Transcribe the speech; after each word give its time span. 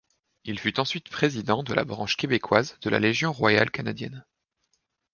Il 0.45 0.57
fut 0.57 0.79
ensuite 0.79 1.11
président 1.11 1.61
de 1.61 1.75
la 1.75 1.85
branche 1.85 2.17
québécoise 2.17 2.75
de 2.81 2.89
la 2.89 2.97
Légion 2.99 3.31
royale 3.31 3.69
canadienne. 3.69 4.25